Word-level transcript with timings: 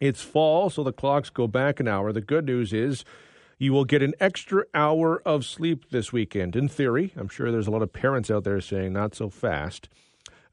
It's 0.00 0.22
fall, 0.22 0.70
so 0.70 0.82
the 0.82 0.94
clocks 0.94 1.28
go 1.28 1.46
back 1.46 1.78
an 1.78 1.86
hour. 1.86 2.10
The 2.10 2.22
good 2.22 2.46
news 2.46 2.72
is 2.72 3.04
you 3.58 3.74
will 3.74 3.84
get 3.84 4.02
an 4.02 4.14
extra 4.18 4.64
hour 4.72 5.20
of 5.26 5.44
sleep 5.44 5.90
this 5.90 6.10
weekend. 6.10 6.56
In 6.56 6.68
theory, 6.68 7.12
I'm 7.16 7.28
sure 7.28 7.52
there's 7.52 7.66
a 7.66 7.70
lot 7.70 7.82
of 7.82 7.92
parents 7.92 8.30
out 8.30 8.44
there 8.44 8.62
saying 8.62 8.94
not 8.94 9.14
so 9.14 9.28
fast. 9.28 9.90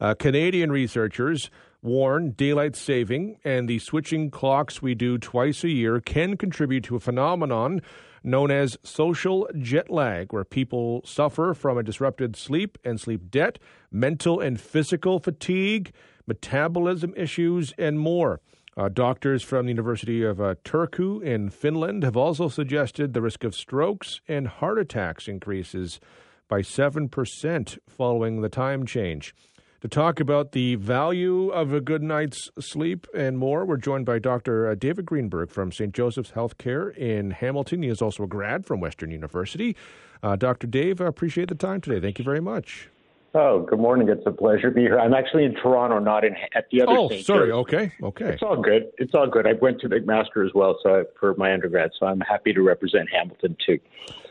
Uh, 0.02 0.16
Canadian 0.16 0.70
researchers 0.70 1.50
warn 1.82 2.32
daylight 2.32 2.76
saving 2.76 3.38
and 3.46 3.70
the 3.70 3.80
switching 3.80 4.30
clocks 4.30 4.82
we 4.82 4.94
do 4.94 5.18
twice 5.18 5.64
a 5.64 5.70
year 5.70 6.02
can 6.02 6.36
contribute 6.36 6.84
to 6.84 6.98
a 6.98 7.00
phenomenon 7.00 7.82
known 8.24 8.52
as 8.52 8.78
social 8.84 9.48
jet 9.58 9.90
lag, 9.90 10.34
where 10.34 10.44
people 10.44 11.02
suffer 11.06 11.54
from 11.54 11.78
a 11.78 11.84
disrupted 11.84 12.36
sleep 12.36 12.78
and 12.84 13.00
sleep 13.00 13.32
debt, 13.32 13.60
mental 13.90 14.42
and 14.42 14.60
physical 14.60 15.20
fatigue, 15.20 15.94
metabolism 16.26 17.14
issues, 17.16 17.74
and 17.78 17.98
more. 17.98 18.42
Uh, 18.78 18.90
doctors 18.90 19.42
from 19.42 19.66
the 19.66 19.72
University 19.72 20.24
of 20.24 20.40
uh, 20.40 20.54
Turku 20.64 21.20
in 21.24 21.50
Finland 21.50 22.04
have 22.04 22.16
also 22.16 22.48
suggested 22.48 23.14
the 23.14 23.22
risk 23.24 23.44
of 23.44 23.56
strokes 23.56 24.22
and 24.28 24.48
heart 24.48 24.78
attacks 24.78 25.28
increases 25.28 26.00
by 26.48 26.62
7% 26.62 27.80
following 27.90 28.42
the 28.42 28.50
time 28.50 28.86
change. 28.86 29.34
To 29.82 29.88
talk 29.88 30.20
about 30.20 30.52
the 30.52 30.76
value 30.76 31.50
of 31.50 31.74
a 31.74 31.82
good 31.82 32.04
night's 32.04 32.52
sleep 32.60 33.08
and 33.16 33.40
more, 33.40 33.66
we're 33.66 33.78
joined 33.78 34.06
by 34.06 34.20
Dr. 34.20 34.70
Uh, 34.70 34.76
David 34.76 35.08
Greenberg 35.08 35.50
from 35.50 35.72
St. 35.72 35.92
Joseph's 35.92 36.32
Healthcare 36.32 36.96
in 36.96 37.32
Hamilton. 37.32 37.82
He 37.82 37.90
is 37.90 38.02
also 38.02 38.24
a 38.24 38.28
grad 38.28 38.68
from 38.68 38.80
Western 38.80 39.10
University. 39.10 39.76
Uh, 40.22 40.36
Dr. 40.36 40.68
Dave, 40.68 41.02
I 41.02 41.08
appreciate 41.08 41.50
the 41.50 41.56
time 41.56 41.82
today. 41.82 42.00
Thank 42.00 42.20
you 42.20 42.26
very 42.26 42.42
much. 42.42 42.90
Oh, 43.34 43.62
good 43.62 43.80
morning. 43.80 44.10
It's 44.10 44.26
a 44.26 44.32
pleasure 44.32 44.70
to 44.70 44.72
be 44.72 44.82
here. 44.82 45.00
I'm 45.00 45.14
actually 45.14 45.44
in 45.44 45.54
Toronto, 45.54 46.00
not 46.00 46.24
in 46.24 46.36
at 46.56 46.66
the 46.72 46.82
other. 46.82 46.94
Oh, 46.94 47.10
St. 47.10 47.26
sorry. 47.26 47.50
Joe's. 47.50 47.60
Okay, 47.62 47.92
okay. 48.02 48.30
It's 48.30 48.42
all 48.42 48.62
good. 48.62 48.92
It's 48.98 49.14
all 49.14 49.28
good. 49.28 49.46
I 49.46 49.54
went 49.62 49.82
to 49.82 49.90
McMaster 49.90 50.46
as 50.46 50.54
well, 50.56 50.78
so 50.82 51.02
I, 51.02 51.04
for 51.20 51.36
my 51.36 51.54
undergrad, 51.54 51.92
so 52.00 52.06
I'm 52.06 52.22
happy 52.22 52.54
to 52.54 52.62
represent 52.62 53.10
Hamilton 53.12 53.58
too. 53.66 53.80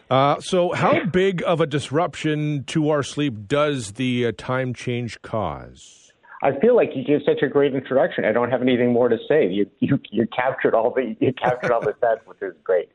Uh, 0.08 0.41
so, 0.41 0.72
how 0.72 1.05
big 1.05 1.42
of 1.47 1.61
a 1.61 1.66
disruption 1.66 2.64
to 2.64 2.91
our 2.91 3.03
sleep 3.03 3.48
does 3.48 3.92
the 3.92 4.27
uh, 4.27 4.33
time 4.36 4.72
change 4.72 5.20
cause? 5.22 6.12
I 6.42 6.58
feel 6.60 6.77
like 6.77 6.91
you 6.94 7.05
gave 7.05 7.20
such 7.27 7.42
a 7.42 7.48
great 7.48 7.75
introduction. 7.75 8.25
I 8.25 8.33
don't 8.33 8.50
have 8.50 8.62
anything 8.62 8.92
more 8.92 9.08
to 9.08 9.19
say. 9.28 9.47
You 9.47 9.69
you, 9.81 10.00
you 10.10 10.27
captured 10.28 10.75
all 10.75 10.92
the 10.92 11.16
you 11.20 11.33
captured 11.33 11.72
all 11.72 11.81
the 11.81 11.92
stats, 12.03 12.27
which 12.27 12.41
is 12.41 12.55
great. 12.64 12.88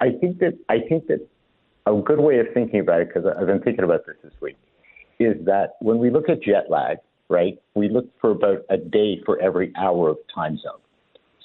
I 0.00 0.10
think 0.20 0.38
that 0.38 0.58
I 0.68 0.80
think 0.88 1.06
that 1.08 1.26
a 1.86 1.94
good 1.94 2.20
way 2.20 2.38
of 2.38 2.46
thinking 2.54 2.80
about 2.80 3.00
it, 3.00 3.08
because 3.08 3.24
I've 3.38 3.46
been 3.46 3.62
thinking 3.62 3.84
about 3.84 4.06
this 4.06 4.16
this 4.22 4.32
week, 4.40 4.56
is 5.24 5.44
that 5.44 5.74
when 5.80 5.98
we 5.98 6.10
look 6.10 6.28
at 6.28 6.42
jet 6.42 6.70
lag, 6.70 6.98
right, 7.28 7.58
we 7.74 7.88
look 7.88 8.06
for 8.20 8.30
about 8.30 8.64
a 8.70 8.76
day 8.76 9.20
for 9.24 9.40
every 9.40 9.72
hour 9.76 10.08
of 10.08 10.18
time 10.34 10.58
zone. 10.58 10.80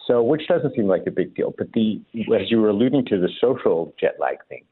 So, 0.08 0.24
which 0.24 0.48
doesn't 0.48 0.74
seem 0.76 0.88
like 0.88 1.04
a 1.06 1.12
big 1.12 1.36
deal. 1.36 1.54
But 1.58 1.74
the, 1.74 2.02
as 2.34 2.50
you 2.50 2.62
were 2.62 2.70
alluding 2.70 3.06
to, 3.08 3.20
the 3.20 3.30
social 3.42 3.94
jet 4.00 4.16
lag 4.20 4.38
thing, 4.48 4.64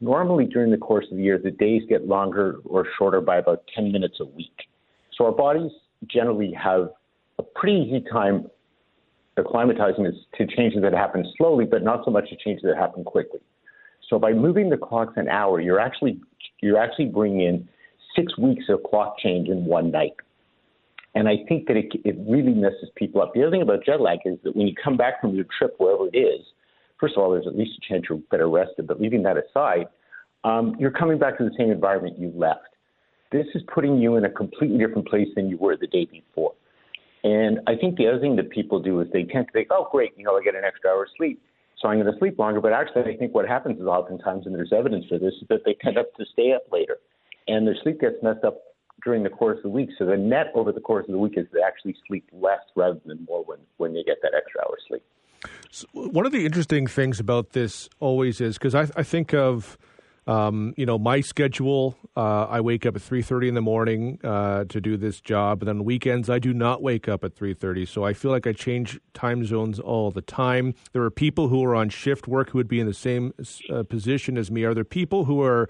normally 0.00 0.46
during 0.46 0.70
the 0.70 0.78
course 0.78 1.06
of 1.10 1.18
the 1.18 1.22
year, 1.22 1.38
the 1.38 1.50
days 1.50 1.82
get 1.88 2.06
longer 2.06 2.56
or 2.64 2.86
shorter 2.98 3.20
by 3.20 3.36
about 3.36 3.62
10 3.74 3.92
minutes 3.92 4.16
a 4.20 4.24
week. 4.24 4.56
So, 5.16 5.26
our 5.26 5.32
bodies 5.32 5.70
generally 6.06 6.52
have 6.52 6.88
a 7.38 7.42
pretty 7.42 7.76
easy 7.76 8.04
time 8.10 8.46
acclimatizing 9.38 10.10
to 10.36 10.46
changes 10.46 10.82
that 10.82 10.92
happen 10.92 11.24
slowly, 11.36 11.66
but 11.66 11.82
not 11.82 12.04
so 12.04 12.10
much 12.10 12.28
to 12.30 12.36
changes 12.36 12.62
that 12.64 12.76
happen 12.76 13.04
quickly. 13.04 13.40
So, 14.08 14.18
by 14.18 14.32
moving 14.32 14.70
the 14.70 14.78
clocks 14.78 15.12
an 15.16 15.28
hour, 15.28 15.60
you're 15.60 15.80
actually 15.80 16.20
you're 16.62 16.78
actually 16.78 17.06
bringing 17.06 17.40
in 17.42 17.68
six 18.16 18.36
weeks 18.38 18.64
of 18.68 18.82
clock 18.82 19.18
change 19.18 19.48
in 19.48 19.64
one 19.64 19.90
night. 19.90 20.14
And 21.14 21.28
I 21.28 21.38
think 21.48 21.66
that 21.66 21.76
it, 21.76 21.86
it 22.04 22.16
really 22.28 22.54
messes 22.54 22.88
people 22.94 23.20
up. 23.20 23.32
The 23.34 23.42
other 23.42 23.50
thing 23.50 23.62
about 23.62 23.84
jet 23.84 24.00
lag 24.00 24.20
is 24.24 24.38
that 24.44 24.54
when 24.54 24.68
you 24.68 24.74
come 24.82 24.96
back 24.96 25.20
from 25.20 25.34
your 25.34 25.46
trip, 25.58 25.74
wherever 25.78 26.06
it 26.12 26.16
is, 26.16 26.46
first 27.00 27.16
of 27.16 27.22
all, 27.22 27.32
there's 27.32 27.46
at 27.46 27.56
least 27.56 27.72
a 27.78 27.92
chance 27.92 28.04
you're 28.08 28.18
better 28.30 28.48
rested. 28.48 28.86
But 28.86 29.00
leaving 29.00 29.22
that 29.24 29.36
aside, 29.36 29.88
um, 30.44 30.76
you're 30.78 30.92
coming 30.92 31.18
back 31.18 31.36
to 31.38 31.44
the 31.44 31.54
same 31.58 31.70
environment 31.70 32.18
you 32.18 32.32
left. 32.36 32.68
This 33.32 33.46
is 33.54 33.62
putting 33.72 33.98
you 33.98 34.16
in 34.16 34.24
a 34.24 34.30
completely 34.30 34.78
different 34.78 35.08
place 35.08 35.28
than 35.34 35.48
you 35.48 35.56
were 35.56 35.76
the 35.76 35.86
day 35.86 36.04
before. 36.04 36.52
And 37.22 37.60
I 37.66 37.74
think 37.76 37.96
the 37.96 38.06
other 38.06 38.20
thing 38.20 38.36
that 38.36 38.50
people 38.50 38.80
do 38.80 39.00
is 39.00 39.08
they 39.12 39.24
tend 39.24 39.46
to 39.46 39.52
think, 39.52 39.68
oh, 39.70 39.88
great, 39.90 40.12
you 40.16 40.24
know, 40.24 40.36
I 40.36 40.42
get 40.42 40.54
an 40.54 40.64
extra 40.64 40.90
hour 40.90 41.02
of 41.02 41.10
sleep, 41.16 41.40
so 41.78 41.88
I'm 41.88 42.00
going 42.00 42.10
to 42.10 42.18
sleep 42.18 42.38
longer. 42.38 42.60
But 42.60 42.72
actually, 42.72 43.12
I 43.12 43.16
think 43.16 43.34
what 43.34 43.46
happens 43.46 43.78
is 43.78 43.86
oftentimes, 43.86 44.46
and 44.46 44.54
there's 44.54 44.72
evidence 44.72 45.04
for 45.06 45.18
this, 45.18 45.34
is 45.34 45.48
that 45.48 45.60
they 45.66 45.74
tend 45.82 45.98
up 45.98 46.14
to 46.14 46.24
stay 46.32 46.52
up 46.52 46.62
later 46.72 46.96
and 47.48 47.66
their 47.66 47.76
sleep 47.82 48.00
gets 48.00 48.16
messed 48.22 48.44
up 48.44 48.62
during 49.04 49.22
the 49.22 49.30
course 49.30 49.58
of 49.58 49.64
the 49.64 49.68
week. 49.70 49.90
So 49.98 50.06
the 50.06 50.16
net 50.16 50.52
over 50.54 50.72
the 50.72 50.80
course 50.80 51.06
of 51.06 51.12
the 51.12 51.18
week 51.18 51.34
is 51.36 51.46
they 51.52 51.62
actually 51.62 51.96
sleep 52.06 52.28
less 52.32 52.60
rather 52.76 53.00
than 53.04 53.26
more 53.28 53.44
when, 53.44 53.58
when 53.78 53.94
you 53.94 54.04
get 54.04 54.18
that 54.22 54.32
extra 54.36 54.60
hour 54.62 54.76
sleep. 54.88 55.02
So 55.70 55.86
one 55.94 56.26
of 56.26 56.32
the 56.32 56.44
interesting 56.44 56.86
things 56.86 57.20
about 57.20 57.50
this 57.50 57.88
always 57.98 58.40
is 58.40 58.58
because 58.58 58.74
I, 58.74 58.88
I, 58.96 59.02
think 59.02 59.32
of 59.32 59.78
um, 60.26 60.74
you 60.76 60.84
know 60.84 60.98
my 60.98 61.20
schedule. 61.20 61.96
Uh, 62.16 62.44
I 62.44 62.60
wake 62.60 62.84
up 62.84 62.96
at 62.96 63.02
three 63.02 63.22
thirty 63.22 63.48
in 63.48 63.54
the 63.54 63.62
morning 63.62 64.18
uh, 64.22 64.64
to 64.64 64.80
do 64.80 64.98
this 64.98 65.20
job, 65.20 65.62
and 65.62 65.68
then 65.68 65.84
weekends 65.84 66.28
I 66.28 66.38
do 66.38 66.52
not 66.52 66.82
wake 66.82 67.08
up 67.08 67.24
at 67.24 67.34
three 67.34 67.54
thirty. 67.54 67.86
So 67.86 68.04
I 68.04 68.12
feel 68.12 68.30
like 68.30 68.46
I 68.46 68.52
change 68.52 69.00
time 69.14 69.46
zones 69.46 69.80
all 69.80 70.10
the 70.10 70.20
time. 70.20 70.74
There 70.92 71.02
are 71.02 71.10
people 71.10 71.48
who 71.48 71.64
are 71.64 71.74
on 71.74 71.88
shift 71.88 72.28
work 72.28 72.50
who 72.50 72.58
would 72.58 72.68
be 72.68 72.80
in 72.80 72.86
the 72.86 72.92
same 72.92 73.32
uh, 73.72 73.84
position 73.84 74.36
as 74.36 74.50
me. 74.50 74.64
Are 74.64 74.74
there 74.74 74.84
people 74.84 75.24
who 75.24 75.40
are 75.40 75.68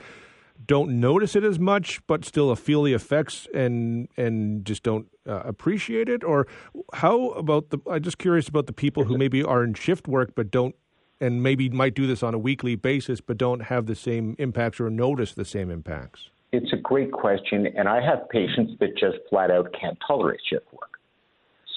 don't 0.67 1.01
notice 1.01 1.37
it 1.37 1.45
as 1.45 1.59
much, 1.59 2.05
but 2.07 2.25
still 2.25 2.55
feel 2.55 2.83
the 2.83 2.93
effects 2.93 3.47
and 3.55 4.09
and 4.17 4.65
just 4.65 4.83
don't 4.83 5.07
uh, 5.27 5.43
appreciate 5.45 6.09
it? 6.09 6.25
Or 6.25 6.47
how 6.95 7.31
about 7.31 7.71
the? 7.71 7.79
I'm 7.91 8.03
just 8.03 8.19
curious 8.19 8.49
about 8.49 8.67
the 8.67 8.73
people 8.73 9.05
who 9.05 9.17
maybe 9.17 9.43
are 9.43 9.65
in 9.65 9.75
shift 9.75 10.09
work 10.09 10.35
but 10.35 10.51
don't, 10.51 10.75
and 11.21 11.43
maybe 11.43 11.69
might 11.69 11.95
do 11.95 12.07
this 12.07 12.23
on 12.23 12.35
a 12.35 12.39
weekly 12.39 12.77
basis 12.77 13.21
but 13.21 13.39
don't 13.39 13.61
have 13.61 13.87
the 13.87 13.95
same 13.95 14.37
impacts 14.39 14.81
or 14.81 14.91
notice 14.91 15.35
the 15.35 15.45
same 15.45 15.71
impacts. 15.71 16.31
It's 16.53 16.73
a 16.73 16.77
great 16.77 17.13
question, 17.13 17.69
and 17.77 17.89
I 17.89 18.01
have 18.05 18.29
patients 18.29 18.73
that 18.81 18.97
just 18.99 19.19
flat 19.29 19.51
out 19.53 19.73
can't 19.79 19.97
tolerate 20.05 20.41
shift 20.49 20.67
work. 20.73 20.99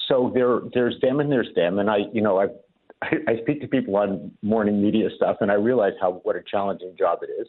So 0.07 0.31
there, 0.33 0.61
there's 0.73 0.99
them 0.99 1.19
and 1.19 1.31
there's 1.31 1.53
them, 1.55 1.77
and 1.77 1.91
I, 1.91 1.97
you 2.11 2.21
know, 2.21 2.41
I, 2.41 2.47
I 3.03 3.39
speak 3.41 3.61
to 3.61 3.67
people 3.67 3.95
on 3.95 4.31
morning 4.41 4.81
media 4.81 5.09
stuff, 5.15 5.37
and 5.41 5.51
I 5.51 5.55
realize 5.55 5.93
how 6.01 6.21
what 6.23 6.35
a 6.35 6.41
challenging 6.41 6.95
job 6.97 7.19
it 7.21 7.29
is 7.39 7.47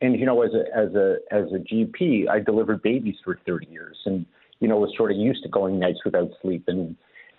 and 0.00 0.18
you 0.18 0.26
know, 0.26 0.42
as 0.42 0.50
a 0.54 0.76
as 0.76 0.94
a 0.94 1.16
as 1.30 1.46
a 1.52 1.58
GP, 1.58 2.28
I 2.28 2.40
delivered 2.40 2.82
babies 2.82 3.16
for 3.24 3.38
30 3.46 3.66
years, 3.66 3.96
and 4.06 4.24
you 4.60 4.68
know, 4.68 4.76
was 4.78 4.92
sort 4.96 5.10
of 5.10 5.16
used 5.16 5.42
to 5.42 5.48
going 5.48 5.78
nights 5.78 6.00
without 6.04 6.30
sleep, 6.42 6.64
and 6.68 6.96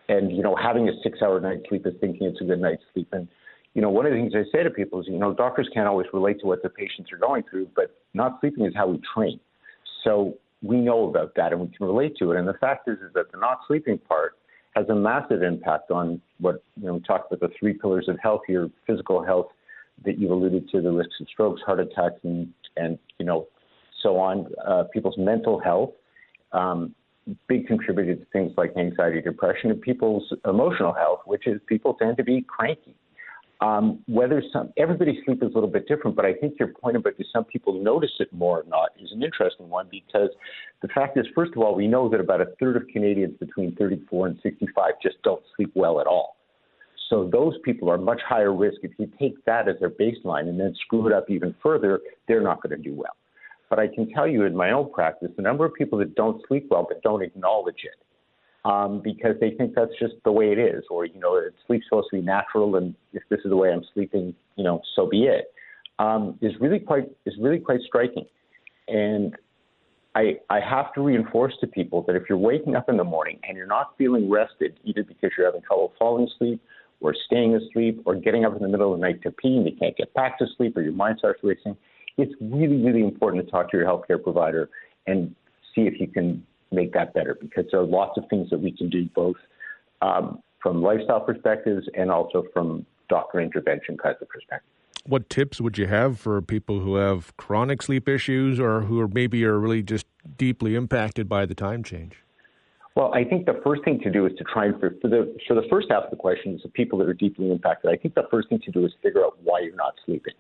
and 0.09 0.35
you 0.35 0.44
know, 0.44 0.55
having 0.55 0.89
a 0.89 0.91
six-hour 1.03 1.39
night 1.39 1.61
sleep 1.69 1.85
is 1.85 1.94
thinking 1.99 2.27
it's 2.27 2.41
a 2.41 2.44
good 2.44 2.59
night's 2.59 2.83
sleep. 2.94 3.09
And 3.11 3.27
you 3.73 3.81
know, 3.81 3.89
one 3.89 4.05
of 4.05 4.11
the 4.11 4.17
things 4.17 4.33
I 4.35 4.44
say 4.55 4.63
to 4.63 4.69
people 4.69 4.99
is, 4.99 5.07
you 5.07 5.17
know, 5.17 5.33
doctors 5.33 5.69
can't 5.73 5.88
always 5.88 6.07
relate 6.13 6.39
to 6.41 6.47
what 6.47 6.61
the 6.61 6.69
patients 6.69 7.11
are 7.11 7.17
going 7.17 7.44
through, 7.49 7.69
but 7.75 7.95
not 8.13 8.39
sleeping 8.41 8.66
is 8.66 8.73
how 8.75 8.88
we 8.88 8.99
train. 9.16 9.39
So 10.03 10.38
we 10.61 10.78
know 10.78 11.09
about 11.09 11.35
that 11.35 11.53
and 11.53 11.61
we 11.61 11.67
can 11.75 11.88
relate 11.88 12.16
to 12.17 12.31
it. 12.31 12.38
And 12.38 12.47
the 12.47 12.53
fact 12.55 12.88
is, 12.88 12.97
is 12.99 13.13
that 13.16 13.31
the 13.31 13.39
not 13.39 13.59
sleeping 13.67 13.97
part 13.97 14.35
has 14.75 14.88
a 14.89 14.95
massive 14.95 15.41
impact 15.41 15.91
on 15.91 16.22
what 16.39 16.63
you 16.79 16.88
know. 16.88 16.93
We 16.95 16.99
talked 17.01 17.31
about 17.31 17.47
the 17.49 17.53
three 17.59 17.73
pillars 17.73 18.07
of 18.07 18.17
health 18.19 18.41
here: 18.47 18.69
physical 18.88 19.23
health, 19.23 19.47
that 20.06 20.17
you 20.17 20.31
alluded 20.31 20.69
to, 20.69 20.81
the 20.81 20.91
risks 20.91 21.16
of 21.19 21.28
strokes, 21.29 21.62
heart 21.66 21.79
attacks, 21.79 22.19
and, 22.23 22.50
and 22.78 22.97
you 23.19 23.25
know, 23.25 23.47
so 24.01 24.17
on, 24.17 24.47
uh, 24.66 24.84
people's 24.94 25.17
mental 25.17 25.59
health, 25.59 25.91
um, 26.53 26.94
big 27.47 27.67
contributor 27.67 28.16
to 28.16 28.25
things 28.34 28.51
like 28.57 28.75
anxiety, 28.78 29.22
depression, 29.22 29.69
and 29.72 29.81
people's 29.81 30.34
emotional 30.45 30.94
health, 30.94 31.19
which 31.25 31.47
is 31.47 31.61
people 31.67 31.94
tend 31.95 32.17
to 32.17 32.23
be 32.23 32.41
cranky. 32.41 32.95
Um, 33.61 34.00
whether 34.07 34.41
some 34.51 34.73
everybody's 34.75 35.23
sleep 35.23 35.44
is 35.44 35.51
a 35.51 35.53
little 35.53 35.69
bit 35.69 35.88
different, 35.88 36.16
but 36.16 36.25
I 36.25 36.34
think 36.34 36.56
your 36.57 36.69
point 36.69 36.97
about 36.97 37.16
do 37.16 37.23
some 37.31 37.45
people 37.45 37.79
notice 37.79 38.09
it 38.19 38.34
more 38.34 38.61
or 38.61 38.63
not 38.67 38.90
is 39.00 39.11
an 39.11 39.22
interesting 39.22 39.69
one 39.69 39.88
because 39.91 40.29
the 40.81 40.88
fact 40.88 41.16
is, 41.16 41.28
first 41.35 41.51
of 41.56 41.59
all, 41.59 41.75
we 41.75 41.88
know 41.88 42.09
that 42.09 42.19
about 42.19 42.41
a 42.41 42.47
third 42.59 42.75
of 42.75 42.88
Canadians 42.91 43.38
between 43.38 43.75
34 43.75 44.28
and 44.28 44.40
65 44.41 44.94
just 45.00 45.22
don't 45.22 45.44
sleep 45.56 45.72
well 45.75 46.01
at 46.01 46.07
all. 46.07 46.38
So 47.11 47.29
those 47.29 47.55
people 47.63 47.90
are 47.90 47.97
much 47.97 48.22
higher 48.25 48.53
risk. 48.53 48.78
If 48.84 48.91
you 48.97 49.11
take 49.19 49.43
that 49.43 49.67
as 49.67 49.75
their 49.81 49.90
baseline 49.90 50.47
and 50.47 50.58
then 50.58 50.73
screw 50.85 51.05
it 51.08 51.13
up 51.13 51.29
even 51.29 51.53
further, 51.61 51.99
they're 52.28 52.41
not 52.41 52.63
going 52.63 52.75
to 52.75 52.81
do 52.81 52.96
well. 52.96 53.16
But 53.69 53.79
I 53.79 53.87
can 53.87 54.09
tell 54.11 54.28
you 54.28 54.46
in 54.46 54.55
my 54.55 54.72
own 54.72 54.91
practice, 54.91 55.29
the 55.35 55.41
number 55.41 55.66
of 55.66 55.73
people 55.73 55.99
that 55.99 56.16
don't 56.16 56.41
sleep 56.47 56.67
well 56.72 56.85
but 56.87 57.03
don't 57.03 57.22
acknowledge 57.22 57.84
it 57.84 58.69
um, 58.69 59.02
because 59.03 59.35
they 59.41 59.52
think 59.52 59.75
that's 59.75 59.91
just 59.99 60.13
the 60.23 60.31
way 60.31 60.53
it 60.53 60.58
is, 60.58 60.84
or 60.90 61.05
you 61.05 61.19
know, 61.19 61.41
sleep's 61.67 61.85
supposed 61.90 62.08
to 62.11 62.17
be 62.17 62.22
natural, 62.22 62.78
and 62.78 62.96
if 63.11 63.23
this 63.29 63.40
is 63.43 63.49
the 63.49 63.58
way 63.58 63.72
I'm 63.72 63.84
sleeping, 63.93 64.34
you 64.55 64.63
know, 64.63 64.81
so 64.96 65.08
be 65.08 65.23
it. 65.23 65.53
Um, 65.99 66.37
is 66.41 66.53
really 66.61 66.79
quite 66.79 67.09
is 67.25 67.34
really 67.40 67.59
quite 67.59 67.81
striking, 67.87 68.25
and 68.87 69.35
I, 70.16 70.37
I 70.49 70.59
have 70.59 70.93
to 70.93 71.02
reinforce 71.02 71.53
to 71.61 71.67
people 71.67 72.03
that 72.03 72.16
if 72.16 72.23
you're 72.28 72.37
waking 72.37 72.75
up 72.75 72.90
in 72.90 72.97
the 72.97 73.03
morning 73.03 73.40
and 73.43 73.58
you're 73.58 73.67
not 73.67 73.93
feeling 73.97 74.29
rested, 74.29 74.79
either 74.84 75.03
because 75.03 75.31
you're 75.37 75.47
having 75.47 75.61
trouble 75.61 75.93
falling 75.97 76.28
asleep 76.28 76.61
or 77.01 77.15
staying 77.25 77.55
asleep 77.55 78.01
or 78.05 78.15
getting 78.15 78.45
up 78.45 78.55
in 78.55 78.61
the 78.61 78.67
middle 78.69 78.93
of 78.93 78.99
the 78.99 79.05
night 79.05 79.21
to 79.23 79.31
pee 79.31 79.57
and 79.57 79.65
you 79.65 79.75
can't 79.77 79.97
get 79.97 80.13
back 80.13 80.37
to 80.37 80.45
sleep 80.55 80.77
or 80.77 80.81
your 80.81 80.93
mind 80.93 81.17
starts 81.19 81.39
racing, 81.43 81.75
it's 82.17 82.33
really, 82.39 82.77
really 82.77 83.01
important 83.01 83.43
to 83.43 83.51
talk 83.51 83.69
to 83.71 83.77
your 83.77 83.85
healthcare 83.85 84.21
provider 84.21 84.69
and 85.07 85.35
see 85.75 85.81
if 85.81 85.99
you 85.99 86.07
can 86.07 86.45
make 86.71 86.93
that 86.93 87.13
better 87.13 87.37
because 87.41 87.65
there 87.71 87.81
are 87.81 87.85
lots 87.85 88.17
of 88.17 88.23
things 88.29 88.49
that 88.49 88.59
we 88.59 88.71
can 88.71 88.89
do 88.89 89.09
both 89.15 89.35
um, 90.01 90.39
from 90.61 90.81
lifestyle 90.81 91.19
perspectives 91.19 91.87
and 91.95 92.11
also 92.11 92.45
from 92.53 92.85
doctor 93.09 93.41
intervention 93.41 93.97
kinds 93.97 94.17
of 94.21 94.29
perspectives. 94.29 94.67
What 95.05 95.29
tips 95.29 95.59
would 95.59 95.79
you 95.79 95.87
have 95.87 96.19
for 96.19 96.41
people 96.41 96.79
who 96.79 96.95
have 96.95 97.35
chronic 97.35 97.81
sleep 97.81 98.07
issues 98.07 98.59
or 98.59 98.81
who 98.81 98.99
are 98.99 99.07
maybe 99.07 99.43
are 99.45 99.59
really 99.59 99.81
just 99.81 100.05
deeply 100.37 100.75
impacted 100.75 101.27
by 101.27 101.47
the 101.47 101.55
time 101.55 101.83
change? 101.83 102.23
Well, 102.96 103.14
I 103.14 103.23
think 103.23 103.46
the 103.46 103.61
first 103.64 103.84
thing 103.85 103.99
to 104.03 104.11
do 104.11 104.26
is 104.26 104.34
to 104.38 104.43
try 104.43 104.66
and 104.66 104.79
for, 104.79 104.90
the 105.03 105.34
for 105.47 105.53
the 105.53 105.66
first 105.70 105.88
half 105.90 106.03
of 106.03 106.09
the 106.09 106.17
question 106.17 106.55
is 106.55 106.61
the 106.61 106.70
people 106.70 106.99
that 106.99 107.08
are 107.08 107.14
deeply 107.14 107.49
impacted. 107.49 107.90
I 107.90 107.96
think 107.96 108.16
the 108.16 108.28
first 108.29 108.49
thing 108.49 108.59
to 108.66 108.72
do 108.72 108.85
is 108.85 108.91
figure 109.02 109.23
out 109.23 109.38
why 109.43 109.61
you're 109.61 109.76
not 109.76 109.93
sleeping. 110.05 110.34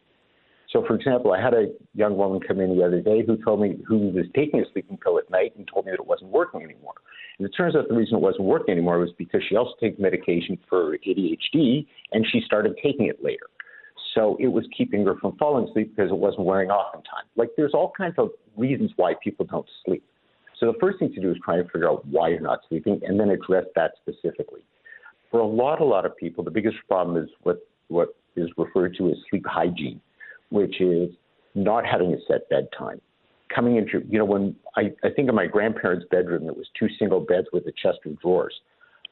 So, 0.71 0.83
for 0.85 0.95
example, 0.95 1.33
I 1.33 1.41
had 1.41 1.53
a 1.53 1.67
young 1.93 2.15
woman 2.15 2.39
come 2.45 2.59
in 2.59 2.77
the 2.77 2.83
other 2.83 3.01
day 3.01 3.23
who 3.25 3.37
told 3.43 3.61
me 3.61 3.77
who 3.87 4.09
was 4.09 4.25
taking 4.35 4.61
a 4.61 4.63
sleeping 4.71 4.97
pill 4.97 5.17
at 5.17 5.29
night 5.29 5.53
and 5.57 5.67
told 5.71 5.85
me 5.85 5.91
that 5.91 5.99
it 5.99 6.05
wasn't 6.05 6.31
working 6.31 6.61
anymore. 6.61 6.93
And 7.37 7.47
it 7.47 7.51
turns 7.55 7.75
out 7.75 7.87
the 7.89 7.95
reason 7.95 8.17
it 8.17 8.21
wasn't 8.21 8.43
working 8.43 8.73
anymore 8.73 8.99
was 8.99 9.11
because 9.17 9.41
she 9.47 9.55
also 9.55 9.71
takes 9.81 9.99
medication 9.99 10.57
for 10.69 10.97
ADHD 11.05 11.85
and 12.11 12.25
she 12.31 12.41
started 12.45 12.77
taking 12.81 13.07
it 13.07 13.23
later. 13.23 13.47
So 14.15 14.37
it 14.39 14.47
was 14.47 14.65
keeping 14.77 15.05
her 15.05 15.15
from 15.19 15.37
falling 15.37 15.67
asleep 15.69 15.95
because 15.95 16.11
it 16.11 16.17
wasn't 16.17 16.45
wearing 16.45 16.69
off 16.69 16.95
in 16.95 17.01
time. 17.01 17.23
Like 17.35 17.49
there's 17.57 17.73
all 17.73 17.91
kinds 17.97 18.15
of 18.17 18.29
reasons 18.55 18.91
why 18.95 19.13
people 19.23 19.45
don't 19.45 19.67
sleep. 19.85 20.03
So 20.61 20.71
the 20.71 20.77
first 20.79 20.99
thing 20.99 21.11
to 21.13 21.19
do 21.19 21.31
is 21.31 21.37
try 21.43 21.57
and 21.57 21.69
figure 21.69 21.89
out 21.89 22.05
why 22.07 22.29
you're 22.29 22.39
not 22.39 22.59
sleeping 22.69 23.01
and 23.03 23.19
then 23.19 23.29
address 23.29 23.65
that 23.75 23.95
specifically. 24.01 24.61
For 25.29 25.41
a 25.41 25.45
lot, 25.45 25.81
a 25.81 25.85
lot 25.85 26.05
of 26.05 26.15
people, 26.15 26.43
the 26.43 26.51
biggest 26.51 26.77
problem 26.87 27.21
is 27.21 27.29
what, 27.43 27.59
what 27.89 28.15
is 28.37 28.47
referred 28.57 28.95
to 28.99 29.09
as 29.09 29.17
sleep 29.29 29.45
hygiene 29.45 29.99
which 30.51 30.79
is 30.79 31.09
not 31.55 31.85
having 31.85 32.13
a 32.13 32.17
set 32.27 32.47
bedtime. 32.49 33.01
Coming 33.53 33.77
into, 33.77 34.05
you 34.07 34.19
know, 34.19 34.25
when 34.25 34.55
I, 34.77 34.91
I 35.03 35.09
think 35.09 35.27
of 35.27 35.35
my 35.35 35.47
grandparents' 35.47 36.05
bedroom, 36.11 36.47
it 36.47 36.55
was 36.55 36.67
two 36.77 36.87
single 36.99 37.19
beds 37.19 37.47
with 37.51 37.65
a 37.67 37.71
chest 37.71 37.99
of 38.05 38.19
drawers. 38.21 38.53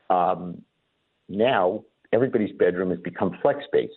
Um, 0.10 0.62
now, 1.28 1.84
everybody's 2.14 2.56
bedroom 2.58 2.92
has 2.92 3.00
become 3.00 3.38
flex 3.42 3.66
space. 3.66 3.92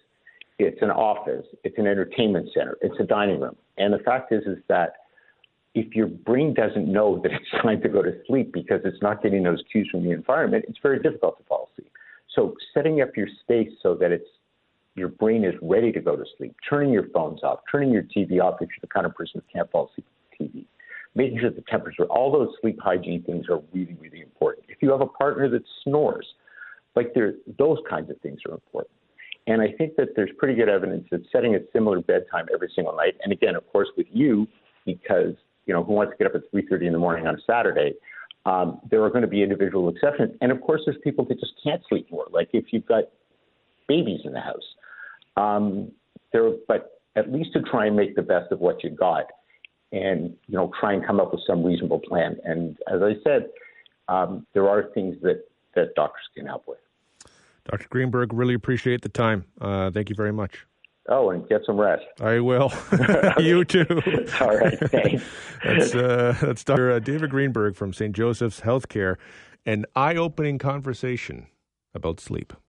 It's 0.58 0.80
an 0.82 0.90
office, 0.90 1.44
it's 1.64 1.76
an 1.78 1.86
entertainment 1.86 2.48
center, 2.54 2.76
it's 2.80 2.98
a 3.00 3.04
dining 3.04 3.40
room. 3.40 3.56
And 3.78 3.92
the 3.92 3.98
fact 3.98 4.32
is, 4.32 4.42
is 4.46 4.58
that 4.68 4.94
if 5.74 5.94
your 5.94 6.06
brain 6.06 6.54
doesn't 6.54 6.90
know 6.90 7.20
that 7.22 7.32
it's 7.32 7.50
time 7.62 7.80
to 7.82 7.88
go 7.88 8.02
to 8.02 8.12
sleep 8.26 8.52
because 8.52 8.80
it's 8.84 9.00
not 9.02 9.22
getting 9.22 9.42
those 9.42 9.62
cues 9.70 9.88
from 9.90 10.04
the 10.04 10.10
environment, 10.10 10.64
it's 10.68 10.78
very 10.82 11.00
difficult 11.00 11.38
to 11.38 11.44
fall 11.44 11.70
asleep. 11.72 11.90
So 12.34 12.54
setting 12.72 13.00
up 13.00 13.16
your 13.16 13.28
space 13.42 13.70
so 13.82 13.94
that 13.96 14.10
it's 14.10 14.28
your 14.94 15.08
brain 15.08 15.44
is 15.44 15.54
ready 15.62 15.90
to 15.92 16.00
go 16.00 16.16
to 16.16 16.24
sleep, 16.36 16.54
turning 16.68 16.92
your 16.92 17.08
phones 17.14 17.42
off, 17.42 17.60
turning 17.70 17.90
your 17.90 18.02
TV 18.02 18.42
off 18.42 18.56
if 18.60 18.68
you're 18.68 18.78
the 18.82 18.88
kind 18.88 19.06
of 19.06 19.14
person 19.14 19.40
who 19.40 19.58
can't 19.58 19.70
fall 19.70 19.90
asleep 19.90 20.06
with 20.38 20.52
TV, 20.52 20.66
making 21.14 21.40
sure 21.40 21.50
the 21.50 21.64
temperature, 21.68 22.04
all 22.04 22.30
those 22.30 22.50
sleep 22.60 22.78
hygiene 22.82 23.22
things 23.22 23.46
are 23.48 23.62
really, 23.72 23.96
really 23.98 24.20
important. 24.20 24.66
If 24.68 24.78
you 24.82 24.90
have 24.90 25.00
a 25.00 25.06
partner 25.06 25.48
that 25.48 25.62
snores, 25.82 26.26
like 26.94 27.14
there, 27.14 27.34
those 27.58 27.78
kinds 27.88 28.10
of 28.10 28.20
things 28.20 28.40
are 28.46 28.52
important. 28.52 28.94
And 29.46 29.62
I 29.62 29.72
think 29.72 29.96
that 29.96 30.08
there's 30.14 30.30
pretty 30.38 30.54
good 30.54 30.68
evidence 30.68 31.06
that 31.10 31.22
setting 31.32 31.54
a 31.54 31.58
similar 31.72 32.00
bedtime 32.00 32.46
every 32.52 32.70
single 32.74 32.94
night, 32.94 33.14
and 33.24 33.32
again, 33.32 33.56
of 33.56 33.66
course, 33.72 33.88
with 33.96 34.06
you, 34.12 34.46
because 34.84 35.34
you 35.66 35.74
know 35.74 35.82
who 35.82 35.92
wants 35.92 36.12
to 36.12 36.16
get 36.16 36.26
up 36.26 36.34
at 36.34 36.50
3:30 36.52 36.86
in 36.86 36.92
the 36.92 36.98
morning 36.98 37.26
on 37.26 37.34
a 37.34 37.40
Saturday, 37.46 37.94
um, 38.46 38.80
there 38.90 39.02
are 39.04 39.10
going 39.10 39.22
to 39.22 39.28
be 39.28 39.42
individual 39.42 39.88
exceptions. 39.88 40.36
And 40.40 40.50
of 40.50 40.60
course, 40.60 40.82
there's 40.84 40.98
people 41.02 41.24
that 41.26 41.38
just 41.38 41.52
can't 41.62 41.82
sleep 41.88 42.10
more. 42.10 42.26
Like 42.30 42.50
if 42.52 42.66
you've 42.72 42.86
got 42.86 43.04
babies 43.88 44.20
in 44.24 44.32
the 44.32 44.40
house, 44.40 44.74
um, 45.36 45.92
there, 46.32 46.50
but 46.66 47.00
at 47.16 47.32
least 47.32 47.52
to 47.54 47.62
try 47.62 47.86
and 47.86 47.96
make 47.96 48.16
the 48.16 48.22
best 48.22 48.50
of 48.52 48.60
what 48.60 48.82
you 48.82 48.90
got, 48.90 49.26
and 49.92 50.34
you 50.46 50.56
know, 50.56 50.72
try 50.80 50.92
and 50.92 51.06
come 51.06 51.20
up 51.20 51.32
with 51.32 51.42
some 51.46 51.62
reasonable 51.64 52.00
plan. 52.00 52.36
And 52.44 52.76
as 52.92 53.02
I 53.02 53.14
said, 53.22 53.50
um, 54.08 54.46
there 54.54 54.68
are 54.68 54.84
things 54.94 55.16
that 55.22 55.44
that 55.74 55.94
doctors 55.94 56.24
can 56.34 56.46
help 56.46 56.64
with. 56.66 56.78
Dr. 57.64 57.86
Greenberg, 57.88 58.32
really 58.32 58.54
appreciate 58.54 59.02
the 59.02 59.08
time. 59.08 59.44
Uh, 59.60 59.90
thank 59.90 60.10
you 60.10 60.16
very 60.16 60.32
much. 60.32 60.66
Oh, 61.08 61.30
and 61.30 61.48
get 61.48 61.62
some 61.66 61.78
rest. 61.78 62.04
I 62.20 62.40
will. 62.40 62.72
you 63.38 63.64
too. 63.64 63.86
All 64.40 64.56
right, 64.56 64.78
thanks. 64.78 65.24
that's, 65.64 65.94
uh, 65.94 66.36
that's 66.40 66.64
Dr. 66.64 66.92
Uh, 66.92 66.98
David 67.00 67.30
Greenberg 67.30 67.74
from 67.76 67.92
St. 67.92 68.14
Joseph's 68.14 68.60
Healthcare. 68.60 69.16
An 69.66 69.84
eye 69.96 70.16
opening 70.16 70.58
conversation 70.58 71.46
about 71.94 72.20
sleep. 72.20 72.52